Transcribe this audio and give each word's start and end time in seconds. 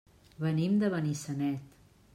Venim 0.45 0.79
de 0.85 0.91
Benissanet. 0.95 1.81